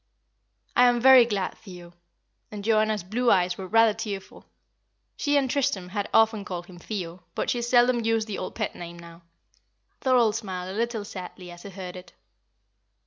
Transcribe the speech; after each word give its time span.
"I 0.75 0.85
am 0.89 0.99
very 0.99 1.25
glad, 1.25 1.59
Theo;" 1.59 1.93
and 2.49 2.63
Joanna's 2.63 3.03
blue 3.03 3.29
eyes 3.29 3.55
were 3.55 3.67
rather 3.67 3.93
tearful. 3.93 4.45
She 5.15 5.37
and 5.37 5.47
Tristram 5.47 5.89
had 5.89 6.09
often 6.11 6.43
called 6.43 6.65
him 6.65 6.79
Theo, 6.79 7.21
but 7.35 7.51
she 7.51 7.61
seldom 7.61 8.03
used 8.03 8.27
the 8.27 8.39
old 8.39 8.55
pet 8.55 8.75
name 8.75 8.97
now. 8.97 9.21
Thorold 9.99 10.35
smiled 10.35 10.69
a 10.75 10.79
little 10.79 11.05
sadly 11.05 11.51
as 11.51 11.61
he 11.61 11.69
heard 11.69 11.95
it. 11.95 12.13